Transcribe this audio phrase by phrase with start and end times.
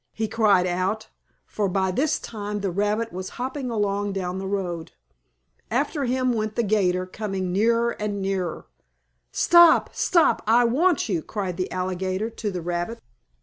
[0.13, 1.09] he cried out,
[1.45, 4.93] for by this time the rabbit was hopping along down the road.
[5.69, 8.65] After him went the 'gator, coming nearer and nearer.
[9.31, 9.91] "Stop!
[9.93, 10.41] Stop!
[10.47, 12.99] I want you!" cried the alligator to the rabbit.